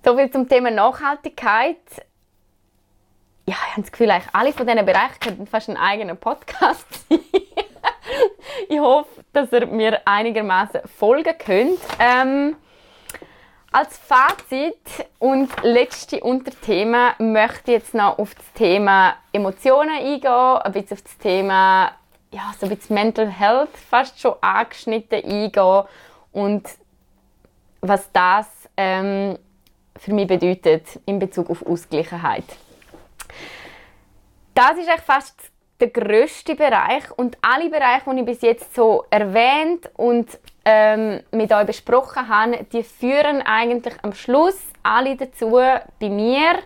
[0.06, 1.78] So viel zum Thema Nachhaltigkeit.
[3.46, 6.86] Ja, ich habe das Gefühl, eigentlich alle von diesen Bereichen könnten fast einen eigenen Podcast
[7.10, 7.20] sein.
[8.70, 11.80] Ich hoffe, dass ihr mir einigermaßen folgen könnt.
[12.00, 12.56] Ähm,
[13.72, 20.72] als Fazit und letzte Unterthema möchte ich jetzt noch auf das Thema Emotionen eingehen, ein
[20.72, 21.92] bisschen auf das Thema
[22.34, 25.84] ja, so ein bisschen Mental Health fast schon angeschnitten eingehen
[26.32, 26.64] und
[27.82, 29.38] was das ähm,
[29.98, 32.46] für mich bedeutet in Bezug auf Ausgleichheit.
[34.56, 35.53] Das ist eigentlich fast
[35.84, 41.52] der größte Bereich und alle Bereiche, die ich bis jetzt so erwähnt und ähm, mit
[41.52, 46.60] euch besprochen habe, die führen eigentlich am Schluss alle dazu bei mir,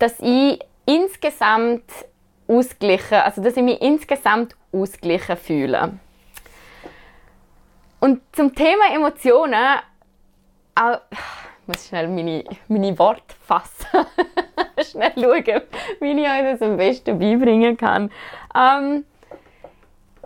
[0.00, 1.84] dass ich insgesamt
[2.48, 5.92] ausgleichen, also dass ich mich insgesamt ausgleichen fühle.
[8.00, 9.78] Und zum Thema Emotionen,
[10.74, 10.98] auch,
[11.70, 13.86] muss schnell meine, meine Worte fassen.
[14.90, 15.62] schnell schauen,
[16.00, 18.10] wie ich euch das am besten beibringen kann.
[18.54, 19.04] Ähm,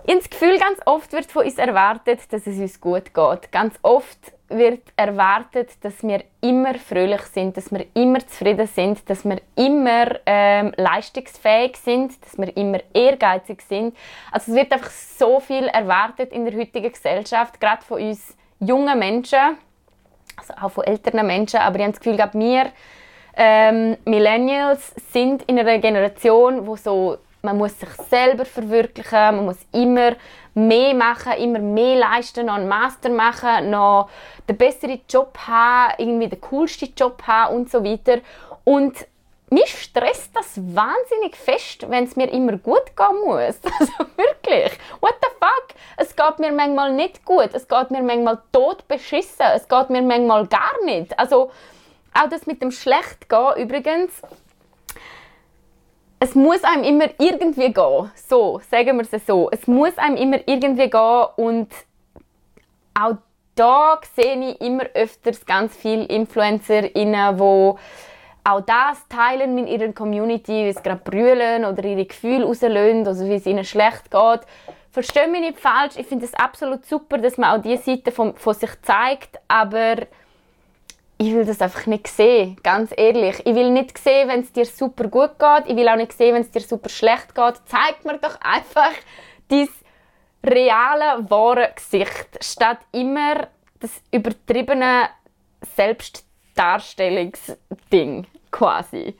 [0.07, 3.53] das Gefühl, ganz oft wird von uns erwartet, dass es uns gut geht.
[3.53, 9.25] Ganz oft wird erwartet, dass wir immer fröhlich sind, dass wir immer zufrieden sind, dass
[9.25, 13.97] wir immer ähm, leistungsfähig sind, dass wir immer ehrgeizig sind.
[14.31, 18.99] Also es wird einfach so viel erwartet in der heutigen Gesellschaft, gerade von uns jungen
[18.99, 19.59] Menschen,
[20.51, 21.61] also auch von älteren Menschen.
[21.61, 22.67] Aber ich habe das Gefühl, glaube wir
[23.37, 29.59] ähm, Millennials sind in einer Generation, wo so man muss sich selber verwirklichen, man muss
[29.73, 30.13] immer
[30.55, 34.09] mehr machen, immer mehr leisten, noch einen Master machen, noch
[34.49, 38.21] den besseren Job haben, irgendwie den coolsten Job haben und so weiter.
[38.65, 38.95] Und
[39.55, 43.59] mich stresst das wahnsinnig fest, wenn es mir immer gut gehen muss.
[43.81, 45.77] Also wirklich, what the fuck?
[45.97, 50.03] Es geht mir manchmal nicht gut, es geht mir manchmal tot beschissen, es geht mir
[50.03, 51.19] manchmal gar nicht.
[51.19, 51.51] Also
[52.13, 54.23] auch das mit dem schlecht gehen übrigens,
[56.21, 58.11] es muss einem immer irgendwie gehen.
[58.29, 59.51] So, sagen wir es so.
[59.51, 61.69] Es muss einem immer irgendwie gehen und
[62.95, 63.17] auch
[63.55, 67.75] da sehe ich immer öfters ganz viele InfluencerInnen, die
[68.45, 73.25] auch das teilen mit ihrer Community, wie sie gerade brüllen oder ihre Gefühle rauslösen, also
[73.25, 74.41] wie es ihnen schlecht geht.
[74.91, 78.37] Verstehe mich nicht falsch, ich finde es absolut super, dass man auch diese Seite von,
[78.37, 79.97] von sich zeigt, aber
[81.17, 83.41] ich will das einfach nicht sehen, ganz ehrlich.
[83.45, 85.69] Ich will nicht sehen, wenn es dir super gut geht.
[85.69, 87.55] Ich will auch nicht sehen, wenn es dir super schlecht geht.
[87.67, 88.93] Zeig mir doch einfach
[89.49, 89.69] dein
[90.45, 93.49] reale, wahre Gesicht, statt immer
[93.81, 95.09] das übertriebene
[95.77, 99.17] Selbstdarstellungsding quasi.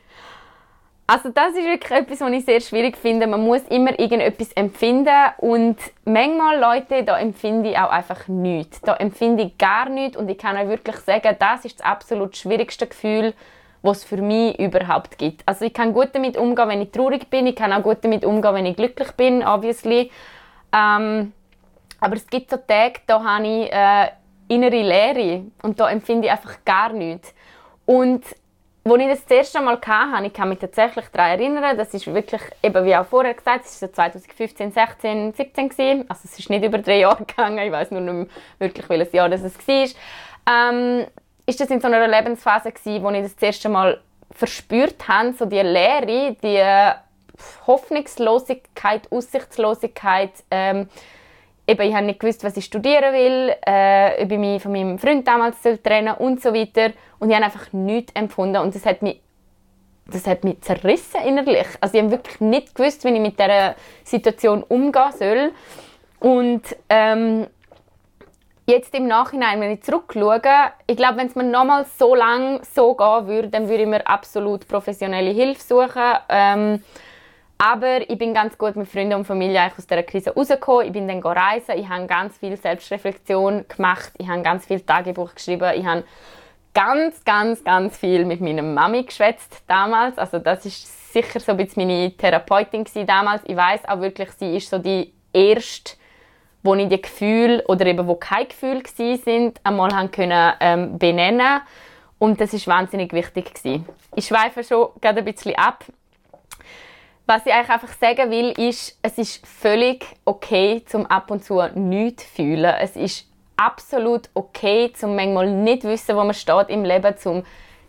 [1.07, 3.27] Also das ist wirklich etwas, was ich sehr schwierig finde.
[3.27, 8.81] Man muss immer irgendetwas empfinden und manchmal, Leute, da empfinde ich auch einfach nichts.
[8.81, 12.37] Da empfinde ich gar nichts und ich kann euch wirklich sagen, das ist das absolut
[12.37, 13.35] schwierigste Gefühl,
[13.83, 15.43] was es für mich überhaupt gibt.
[15.45, 18.25] Also ich kann gut damit umgehen, wenn ich traurig bin, ich kann auch gut damit
[18.25, 20.11] umgehen, wenn ich glücklich bin, obviously.
[20.73, 21.35] Ähm,
[22.01, 24.09] aber es gibt so Tage, da habe ich äh,
[24.49, 27.35] innere Leere und da empfinde ich einfach gar nichts.
[27.85, 28.25] Und
[28.85, 32.07] als ich das, das erste Mal hatte, ich kann mich tatsächlich daran erinnern, das ist
[32.07, 36.05] wirklich, eben wie auch vorher gesagt, es war so 2015, 16, 17 gewesen.
[36.09, 38.27] Also es ist nicht über drei Jahre gegangen, ich weiß nur nicht mehr
[38.59, 39.89] wirklich, welches Jahr das es war.
[40.47, 41.07] Ähm,
[41.47, 45.33] ist das in so einer Lebensphase gewesen, wo ich das, das erste Mal verspürt habe,
[45.33, 46.63] so die Leere, die
[47.67, 50.89] Hoffnungslosigkeit, Aussichtslosigkeit, ähm,
[51.67, 54.99] eben, ich habe nicht gewusst, was ich studieren will, äh, ob ich mich von meinem
[54.99, 56.93] Freund damals trennen und so weiter.
[57.19, 59.21] Und ich habe einfach nichts empfunden und das hat mich,
[60.07, 61.67] das hat mich zerrissen innerlich.
[61.81, 63.75] Also ich habe wirklich nicht gewusst, wie ich mit dieser
[64.05, 65.53] Situation umgehen soll.
[66.21, 67.47] Und ähm,
[68.67, 70.41] jetzt im Nachhinein, wenn ich zurückschaue,
[70.87, 74.07] ich glaube, wenn es mir nochmals so lange so gehen würde, dann würde ich mir
[74.07, 76.13] absolut professionelle Hilfe suchen.
[76.29, 76.83] Ähm,
[77.59, 80.87] aber ich bin ganz gut mit Freunden und Familie aus dieser Krise rausgekommen.
[80.87, 85.35] Ich bin dann reisen, ich habe ganz viel Selbstreflexion gemacht, ich habe ganz viel Tagebuch
[85.35, 86.05] geschrieben, ich habe
[86.75, 90.19] ganz, ganz, ganz viel mit meiner Mami geschwätzt damals.
[90.19, 93.43] Also das ist sicher so ein bisschen meine Therapeutin damals.
[93.47, 95.97] Ich weiß auch wirklich, sie ist so die erste,
[96.63, 101.61] wo ich die Gefühle oder eben wo keine Gefühle sind, einmal haben können ähm, benennen
[102.19, 103.87] und das ist wahnsinnig wichtig gewesen.
[104.17, 105.85] Ich schweife schon gerade ein bisschen ab.
[107.27, 111.63] Was ich eigentlich einfach sagen will, ist, es ist völlig okay, zum ab und zu
[111.75, 112.75] nichts zu fühlen.
[112.79, 117.45] Es ist absolut okay, zum manchmal nicht wissen, wo man steht im Leben, zum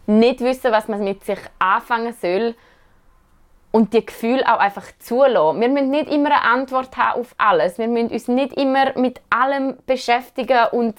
[0.08, 2.56] nicht wissen, was man mit sich anfangen soll
[3.71, 5.60] und die Gefühle auch einfach zulassen.
[5.60, 7.78] Wir müssen nicht immer eine Antwort haben auf alles.
[7.78, 10.95] Wir müssen uns nicht immer mit allem beschäftigen und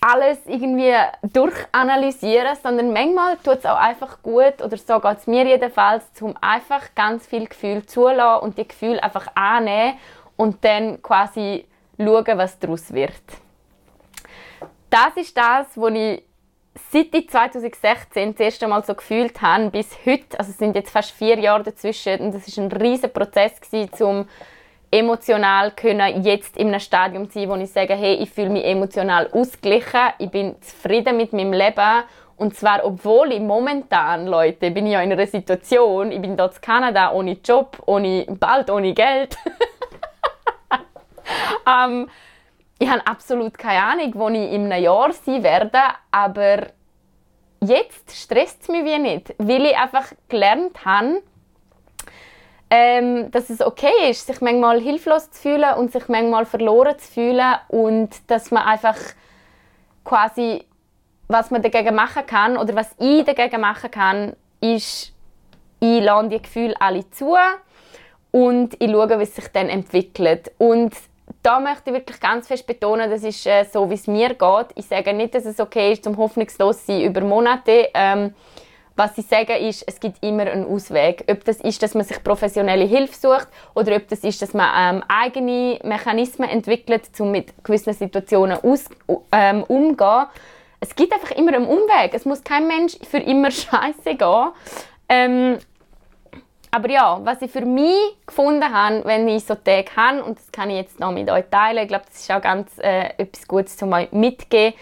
[0.00, 5.44] alles irgendwie durchanalysieren, sondern manchmal tut es auch einfach gut, oder so geht es mir
[5.46, 9.98] jedenfalls, um einfach ganz viel Gefühl zulassen und die Gefühle einfach annehmen
[10.36, 11.66] und dann quasi
[11.98, 13.12] schauen, was daraus wird.
[14.90, 16.22] Das ist das, was ich
[16.92, 20.90] seit ich 2016 das erste Mal so gefühlt habe, bis heute, also es sind jetzt
[20.90, 23.60] fast vier Jahre dazwischen und das war ein riesiger Prozess
[24.00, 24.28] um
[24.90, 29.28] emotional können jetzt in einem Stadium sein, wo ich sage, hey, ich fühle mich emotional
[29.32, 32.04] ausgeglichen, ich bin zufrieden mit meinem Leben
[32.36, 36.54] und zwar, obwohl ich momentan, Leute, bin ich ja in einer Situation, ich bin dort
[36.54, 39.36] in Kanada ohne Job, ohne, bald ohne Geld.
[41.66, 42.08] ähm,
[42.78, 45.80] ich habe absolut keine Ahnung, wo ich in einem Jahr sein werde,
[46.12, 46.68] aber
[47.60, 51.22] jetzt stresst es mich wie nicht, weil ich einfach gelernt habe,
[52.70, 57.12] ähm, dass es okay ist, sich manchmal hilflos zu fühlen und sich manchmal verloren zu
[57.12, 58.96] fühlen und dass man einfach
[60.04, 60.64] quasi,
[61.28, 65.12] was man dagegen machen kann oder was ich dagegen machen kann, ist,
[65.80, 67.36] ich lade die Gefühle alle zu
[68.30, 70.50] und ich schaue, wie es sich dann entwickelt.
[70.58, 70.94] Und
[71.42, 74.66] da möchte ich wirklich ganz fest betonen, das ist äh, so, wie es mir geht.
[74.74, 77.88] Ich sage nicht, dass es okay ist, zum hoffnungslos sein über Monate.
[77.94, 78.34] Ähm,
[78.98, 81.24] was sie sagen ist, es gibt immer einen Ausweg.
[81.30, 84.96] Ob das ist, dass man sich professionelle Hilfe sucht oder ob das ist, dass man
[84.96, 88.86] ähm, eigene Mechanismen entwickelt, um mit gewissen Situationen aus,
[89.30, 90.26] ähm, umzugehen.
[90.80, 92.12] Es gibt einfach immer einen Umweg.
[92.12, 94.48] Es muss kein Mensch für immer scheiße gehen.
[95.08, 95.58] Ähm,
[96.72, 97.94] aber ja, was ich für mich
[98.26, 101.44] gefunden habe, wenn ich so Tage habe, und das kann ich jetzt noch mit euch
[101.50, 104.74] teilen, ich glaube, das ist auch ganz äh, etwas Gutes, um euch mitzugeben,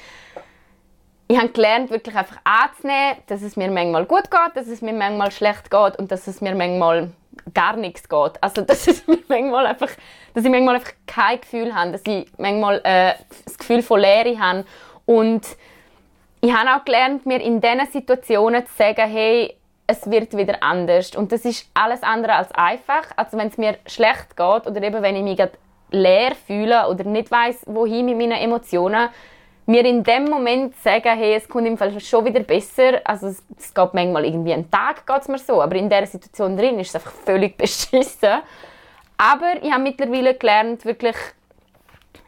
[1.28, 4.92] ich habe gelernt, wirklich einfach anzunehmen, dass es mir manchmal gut geht, dass es mir
[4.92, 7.10] manchmal schlecht geht und dass es mir manchmal
[7.52, 8.32] gar nichts geht.
[8.42, 9.90] Also dass, es mir manchmal einfach,
[10.34, 14.38] dass ich manchmal einfach kein Gefühl habe, dass ich manchmal äh, das Gefühl von Leere
[14.38, 14.64] habe.
[15.04, 15.46] Und
[16.40, 19.56] ich habe auch gelernt, mir in diesen Situationen zu sagen, hey,
[19.88, 21.14] es wird wieder anders.
[21.16, 23.04] Und das ist alles andere als einfach.
[23.16, 25.48] Also wenn es mir schlecht geht oder eben wenn ich mich
[25.90, 29.08] leer fühle oder nicht weiß wohin mit meinen Emotionen,
[29.66, 33.00] mir in dem Moment sagen, hey, es kommt im Fall schon wieder besser.
[33.04, 36.56] Also es, es geht manchmal irgendwie einen Tag geht's mir so, aber in der Situation
[36.56, 38.42] drin ist es einfach völlig beschissen.
[39.18, 41.16] Aber ich habe mittlerweile gelernt, wirklich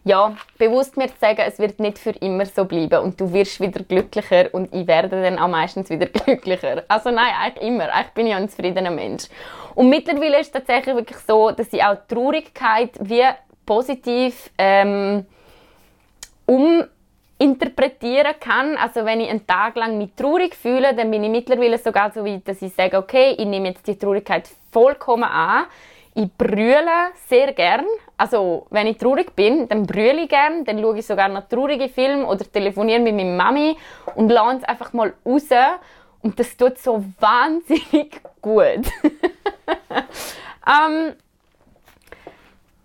[0.04, 3.60] ja, bewusst mir zu sagen, es wird nicht für immer so bleiben und du wirst
[3.60, 6.84] wieder glücklicher und ich werde dann auch meistens wieder glücklicher.
[6.88, 7.92] Also nein, eigentlich immer.
[7.92, 9.24] Eigentlich bin ich ein zufriedener Mensch.
[9.74, 13.24] Und mittlerweile ist es tatsächlich wirklich so, dass ich auch Traurigkeit wie
[13.66, 15.26] positiv ähm,
[17.40, 18.76] uminterpretieren kann.
[18.76, 22.24] Also wenn ich einen Tag lang mich traurig fühle, dann bin ich mittlerweile sogar so
[22.24, 25.66] weit, dass ich sage, okay, ich nehme jetzt die Traurigkeit vollkommen an
[26.18, 27.86] ich brülle sehr gern.
[28.16, 30.64] Also, wenn ich traurig bin, dann brülle ich gern.
[30.64, 33.76] Dann schaue ich sogar noch traurige Filme oder telefoniere mit meiner Mami
[34.16, 35.48] und lasse es einfach mal raus.
[36.20, 38.90] Und das tut so wahnsinnig gut.
[40.66, 41.14] ähm,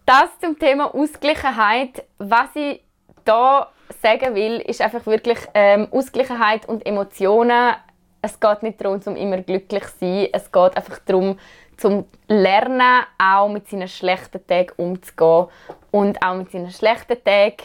[0.05, 2.05] das zum Thema Ausgleichheit.
[2.19, 2.83] Was ich
[3.25, 7.75] da sagen will, ist einfach wirklich ähm, Ausgleichheit und Emotionen.
[8.21, 10.27] Es geht nicht darum, um immer glücklich zu sein.
[10.31, 11.37] Es geht einfach darum,
[11.77, 15.47] zum Lernen, auch mit seinen schlechten Tagen umzugehen
[15.91, 17.57] und auch mit seinen schlechten Tagen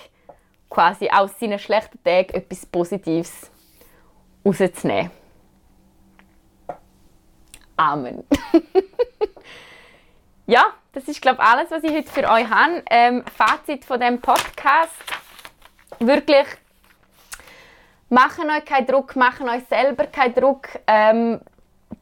[0.69, 3.51] quasi aus seinen schlechten Tagen etwas Positives
[4.45, 5.11] rauszunehmen.
[7.77, 8.25] Amen.
[10.47, 12.83] ja, das ist glaube alles, was ich heute für euch habe.
[12.91, 14.95] Ähm, Fazit von dem Podcast:
[15.99, 16.47] Wirklich
[18.09, 20.69] machen euch keinen Druck, machen euch selber keinen Druck.
[20.87, 21.41] Ähm,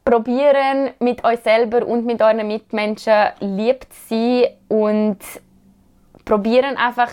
[0.03, 5.19] probieren mit euch selber und mit euren Mitmenschen lieb zu sein und
[6.23, 7.11] probieren einfach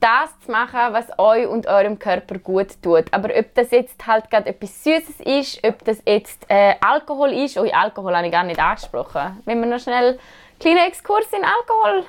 [0.00, 3.04] das zu machen, was euch und eurem Körper gut tut.
[3.12, 7.56] Aber ob das jetzt halt gerade etwas Süßes ist, ob das jetzt äh, Alkohol ist,
[7.56, 9.40] oh, Alkohol habe ich gar nicht angesprochen.
[9.44, 10.18] Wenn wir noch schnell einen
[10.58, 12.04] kleinen Exkurs in Alkohol.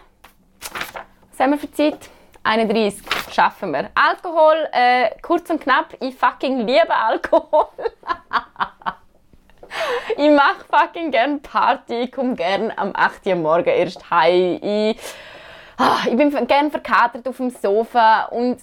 [1.30, 2.10] Was haben wir für Zeit?
[2.44, 3.02] 31.
[3.32, 3.90] Schaffen wir.
[3.96, 7.68] Alkohol, äh, kurz und knapp, ich fucking liebe Alkohol.
[10.18, 13.26] ich mache fucking gern Party, komme gern am 8.
[13.28, 14.60] Uhr morgen erst heim.
[14.62, 14.98] Ich,
[15.78, 18.60] ah, ich bin gern verkatert auf dem Sofa und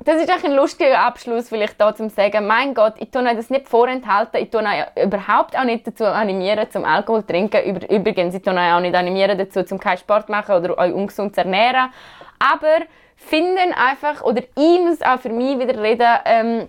[0.00, 3.68] das ist ein lustiger Abschluss, vielleicht da zum sagen, mein Gott, ich tue das nicht
[3.68, 4.62] vorenthalten, ich tue
[5.00, 7.80] überhaupt auch nicht dazu animieren, zum Alkohol zu trinken.
[7.88, 11.36] Übrigens, ich tue auch nicht animieren dazu, zum keinen Sport zu machen oder euch ungesund
[11.36, 11.92] zu ernähren.
[12.40, 12.84] Aber
[13.24, 16.68] finden einfach, oder ich muss auch für mich wieder reden, ähm,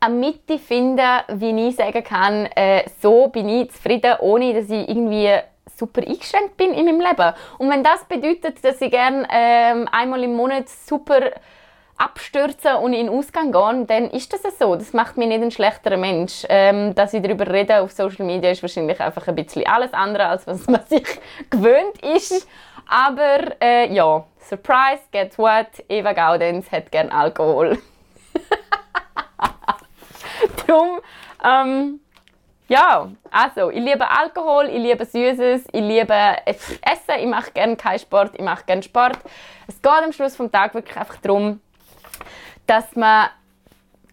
[0.00, 4.88] eine Mitte finden, wie ich sagen kann, äh, so bin ich zufrieden, ohne dass ich
[4.88, 5.30] irgendwie
[5.76, 7.32] super eingeschränkt bin in meinem Leben.
[7.58, 11.30] Und wenn das bedeutet, dass ich gerne ähm, einmal im Monat super
[11.96, 14.76] abstürze und in den Ausgang gehe, dann ist das so.
[14.76, 16.44] Das macht mich nicht ein schlechterer Mensch.
[16.48, 20.26] Ähm, dass ich darüber rede auf Social Media ist wahrscheinlich einfach ein bisschen alles andere,
[20.26, 21.06] als was man sich
[21.50, 22.48] gewöhnt ist.
[22.88, 25.84] Aber äh, ja, Surprise, guess what?
[25.90, 27.76] Eva Gaudenz hat gern Alkohol.
[30.66, 31.00] Darum,
[31.44, 32.00] ähm,
[32.68, 36.14] ja, also, ich liebe Alkohol, ich liebe Süßes, ich liebe
[36.46, 39.18] Essen, ich mache gerne keinen Sport, ich mache gerne Sport.
[39.66, 41.60] Es geht am Schluss des Tages wirklich einfach darum,
[42.66, 43.28] dass man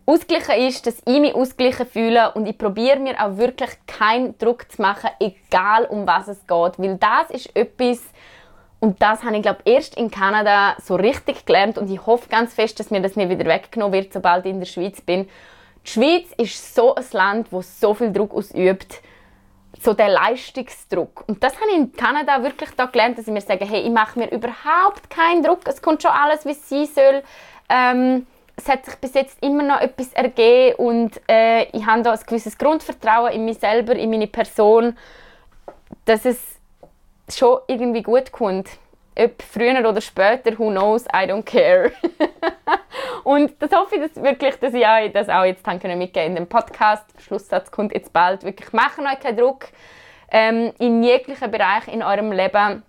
[0.06, 4.70] ausgeglichen ist, dass ich mich ausgeglichen fühle und ich probiere mir auch wirklich keinen Druck
[4.70, 8.02] zu machen, egal um was es geht, weil das ist etwas,
[8.86, 12.54] und das habe ich glaube erst in Kanada so richtig gelernt und ich hoffe ganz
[12.54, 15.28] fest, dass mir das nicht wieder weggenommen wird, sobald ich in der Schweiz bin.
[15.84, 19.02] Die Schweiz ist so ein Land, wo so viel Druck ausübt,
[19.82, 21.24] so der Leistungsdruck.
[21.28, 23.90] Und das habe ich in Kanada wirklich da gelernt, dass ich mir sage, hey, ich
[23.90, 27.24] mache mir überhaupt keinen Druck, es kommt schon alles, wie es sein soll.
[27.70, 32.12] Ähm, es hat sich bis jetzt immer noch etwas ergeben und äh, ich habe da
[32.12, 34.96] ein gewisses Grundvertrauen in mich selber, in meine Person,
[36.06, 36.55] dass es
[37.30, 38.70] schon irgendwie gut kommt.
[39.18, 41.92] Ob früher oder später, who knows, I don't care.
[43.24, 46.36] und das hoffe ich dass wirklich, dass ich euch das auch jetzt mitgeben mitgeben in
[46.36, 47.06] dem Podcast.
[47.22, 48.44] Schlusssatz kommt jetzt bald.
[48.44, 49.68] Wirklich, machen euch keinen Druck
[50.32, 52.84] ähm, in jeglichen Bereich in eurem Leben.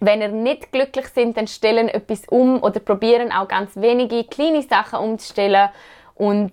[0.00, 4.62] Wenn ihr nicht glücklich seid, dann stellen etwas um oder probieren auch ganz wenige kleine
[4.62, 5.70] Sachen umzustellen
[6.14, 6.52] und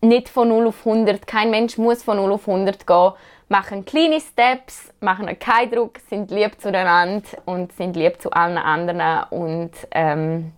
[0.00, 1.26] nicht von 0 auf 100.
[1.26, 3.12] Kein Mensch muss von 0 auf 100 gehen
[3.52, 9.24] machen kleine Steps, machen keinen Druck, sind lieb zueinander und sind lieb zu allen anderen
[9.28, 10.52] und ähm,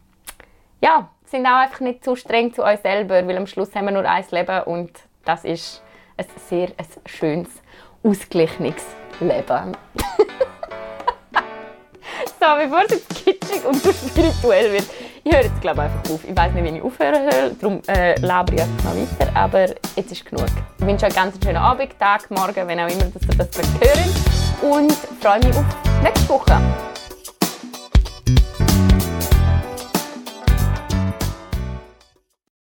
[0.81, 3.93] ja, sind auch einfach nicht zu streng zu euch selber, weil am Schluss haben wir
[3.93, 4.93] nur ein Leben und
[5.25, 5.83] das ist
[6.17, 7.49] ein sehr ein schönes,
[8.05, 8.87] ausgeglichenes
[9.19, 9.77] Leben.
[12.39, 14.87] so, bevor es kitschig und spirituell wird,
[15.25, 16.21] ich höre jetzt glaube einfach auf.
[16.29, 19.67] Ich weiß nicht, wie ich aufhören soll, darum äh, labere ich einfach mal weiter, aber
[19.97, 20.47] jetzt ist genug.
[20.79, 23.49] Ich wünsche euch ganz einen schönen Abend, Tag, Morgen, wenn auch immer dass ihr das
[23.81, 25.65] hört und freue mich auf
[26.03, 26.61] nächste Woche.